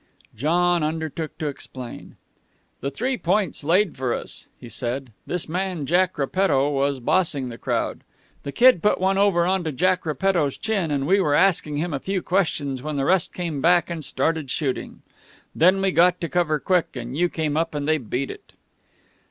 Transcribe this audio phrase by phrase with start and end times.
[0.35, 2.15] John undertook to explain.
[2.79, 5.11] "The Three Points laid for us," he said.
[5.27, 8.03] "This man, Jack Repetto, was bossing the crowd.
[8.41, 11.93] The Kid put one over on to Jack Repetto's chin, and we were asking him
[11.93, 15.03] a few questions when the rest came back, and started shooting.
[15.53, 18.53] Then we got to cover quick, and you came up and they beat it."